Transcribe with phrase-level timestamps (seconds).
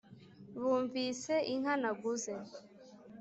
[0.61, 2.33] Bumvise inka naguze